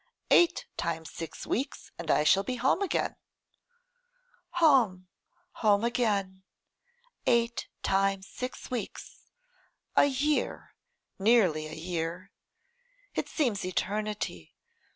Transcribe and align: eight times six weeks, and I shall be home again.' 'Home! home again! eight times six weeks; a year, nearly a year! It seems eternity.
eight 0.31 0.65
times 0.77 1.11
six 1.11 1.45
weeks, 1.45 1.91
and 1.99 2.09
I 2.09 2.23
shall 2.23 2.41
be 2.41 2.55
home 2.55 2.81
again.' 2.81 3.17
'Home! 4.53 5.07
home 5.61 5.83
again! 5.83 6.41
eight 7.27 7.67
times 7.83 8.27
six 8.27 8.71
weeks; 8.71 9.27
a 9.95 10.05
year, 10.05 10.73
nearly 11.19 11.67
a 11.67 11.75
year! 11.75 12.31
It 13.13 13.29
seems 13.29 13.63
eternity. 13.63 14.55